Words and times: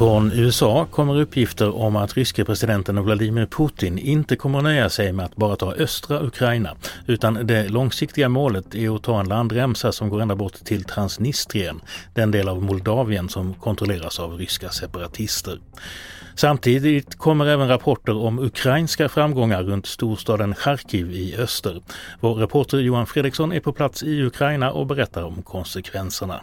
Från 0.00 0.32
USA 0.32 0.86
kommer 0.90 1.20
uppgifter 1.20 1.76
om 1.76 1.96
att 1.96 2.16
ryske 2.16 2.44
presidenten 2.44 3.02
Vladimir 3.02 3.46
Putin 3.46 3.98
inte 3.98 4.36
kommer 4.36 4.58
att 4.58 4.64
nöja 4.64 4.88
sig 4.88 5.12
med 5.12 5.26
att 5.26 5.36
bara 5.36 5.56
ta 5.56 5.72
östra 5.72 6.22
Ukraina, 6.22 6.76
utan 7.06 7.46
det 7.46 7.68
långsiktiga 7.68 8.28
målet 8.28 8.74
är 8.74 8.96
att 8.96 9.02
ta 9.02 9.20
en 9.20 9.28
landremsa 9.28 9.92
som 9.92 10.08
går 10.08 10.20
ända 10.22 10.34
bort 10.34 10.54
till 10.64 10.84
Transnistrien, 10.84 11.80
den 12.14 12.30
del 12.30 12.48
av 12.48 12.62
Moldavien 12.62 13.28
som 13.28 13.54
kontrolleras 13.54 14.20
av 14.20 14.32
ryska 14.38 14.68
separatister. 14.68 15.58
Samtidigt 16.34 17.18
kommer 17.18 17.46
även 17.46 17.68
rapporter 17.68 18.16
om 18.16 18.38
ukrainska 18.38 19.08
framgångar 19.08 19.62
runt 19.62 19.86
storstaden 19.86 20.54
Charkiv 20.54 21.12
i 21.12 21.36
öster. 21.36 21.82
Vår 22.20 22.34
reporter 22.34 22.78
Johan 22.78 23.06
Fredriksson 23.06 23.52
är 23.52 23.60
på 23.60 23.72
plats 23.72 24.02
i 24.02 24.22
Ukraina 24.22 24.72
och 24.72 24.86
berättar 24.86 25.22
om 25.22 25.42
konsekvenserna. 25.42 26.40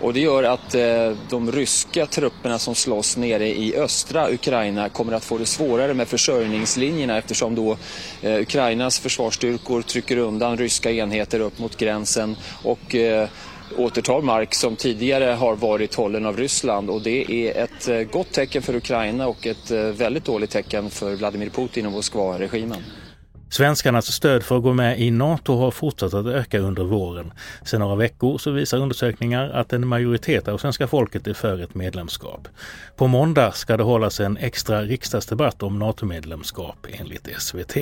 Och 0.00 0.14
det 0.14 0.20
gör 0.20 0.42
att 0.42 0.74
eh, 0.74 1.16
de 1.30 1.52
ryska 1.52 2.06
trupperna 2.06 2.58
som 2.58 2.74
slåss 2.74 3.16
nere 3.16 3.48
i 3.48 3.76
östra 3.76 4.30
Ukraina 4.30 4.88
kommer 4.88 5.12
att 5.12 5.24
få 5.24 5.38
det 5.38 5.46
svårare 5.46 5.94
med 5.94 6.08
försörjningslinjerna 6.08 7.18
eftersom 7.18 7.54
då 7.54 7.76
eh, 8.22 8.40
Ukrainas 8.40 8.98
försvarsstyrkor 8.98 9.82
trycker 9.82 10.16
undan 10.16 10.58
ryska 10.58 10.90
enheter 10.90 11.40
upp 11.40 11.58
mot 11.58 11.76
gränsen 11.76 12.36
och 12.62 12.94
eh, 12.94 13.28
återtar 13.76 14.20
mark 14.20 14.54
som 14.54 14.76
tidigare 14.76 15.24
har 15.24 15.56
varit 15.56 15.94
hållen 15.94 16.26
av 16.26 16.36
Ryssland 16.36 16.90
och 16.90 17.02
det 17.02 17.32
är 17.32 17.64
ett 17.64 17.88
eh, 17.88 17.98
gott 17.98 18.32
tecken 18.32 18.62
för 18.62 18.74
Ukraina 18.74 19.26
och 19.26 19.46
ett 19.46 19.70
eh, 19.70 19.80
väldigt 19.80 20.24
dåligt 20.24 20.50
tecken 20.50 20.90
för 20.90 21.14
Vladimir 21.14 21.50
Putin 21.50 21.86
och 21.86 21.92
Moskva-regimen. 21.92 22.82
Svenskarnas 23.54 24.12
stöd 24.12 24.42
för 24.42 24.56
att 24.56 24.62
gå 24.62 24.72
med 24.72 25.00
i 25.00 25.10
Nato 25.10 25.56
har 25.56 25.70
fortsatt 25.70 26.14
att 26.14 26.26
öka 26.26 26.58
under 26.58 26.84
våren. 26.84 27.32
Sedan 27.64 27.80
några 27.80 27.94
veckor 27.96 28.38
så 28.38 28.50
visar 28.50 28.78
undersökningar 28.78 29.50
att 29.50 29.72
en 29.72 29.86
majoritet 29.86 30.48
av 30.48 30.58
svenska 30.58 30.86
folket 30.86 31.26
är 31.26 31.34
för 31.34 31.62
ett 31.62 31.74
medlemskap. 31.74 32.48
På 32.96 33.06
måndag 33.06 33.52
ska 33.52 33.76
det 33.76 33.82
hållas 33.82 34.20
en 34.20 34.36
extra 34.36 34.82
riksdagsdebatt 34.82 35.62
om 35.62 35.78
NATO-medlemskap 35.78 36.86
enligt 36.92 37.28
SVT. 37.38 37.76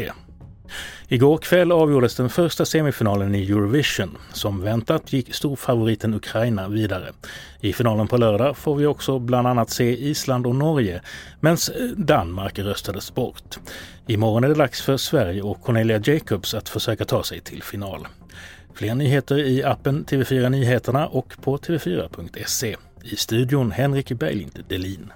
Igår 1.08 1.38
kväll 1.38 1.72
avgjordes 1.72 2.16
den 2.16 2.30
första 2.30 2.64
semifinalen 2.64 3.34
i 3.34 3.50
Eurovision. 3.50 4.18
Som 4.32 4.60
väntat 4.60 5.12
gick 5.12 5.34
storfavoriten 5.34 6.14
Ukraina 6.14 6.68
vidare. 6.68 7.12
I 7.60 7.72
finalen 7.72 8.08
på 8.08 8.16
lördag 8.16 8.56
får 8.56 8.76
vi 8.76 8.86
också 8.86 9.18
bland 9.18 9.48
annat 9.48 9.70
se 9.70 10.08
Island 10.08 10.46
och 10.46 10.54
Norge, 10.54 11.02
medan 11.40 11.58
eh, 11.80 11.86
Danmark 11.96 12.58
röstades 12.58 13.14
bort. 13.14 13.58
Imorgon 14.06 14.44
är 14.44 14.48
det 14.48 14.54
dags 14.54 14.82
för 14.82 14.96
Sverige 14.96 15.42
och 15.42 15.62
Cornelia 15.62 16.00
Jacobs 16.04 16.54
att 16.54 16.68
försöka 16.68 17.04
ta 17.04 17.22
sig 17.22 17.40
till 17.40 17.62
final. 17.62 18.06
Fler 18.74 18.94
nyheter 18.94 19.38
i 19.38 19.64
appen 19.64 20.04
TV4 20.04 20.48
Nyheterna 20.48 21.06
och 21.06 21.34
på 21.42 21.56
tv4.se. 21.56 22.76
I 23.02 23.16
studion 23.16 23.70
Henrik 23.70 24.12
Berglind 24.12 24.64
Delin. 24.68 25.12